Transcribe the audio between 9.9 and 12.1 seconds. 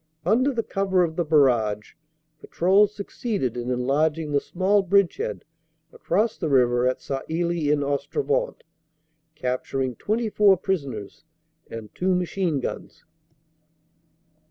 24 prisoners and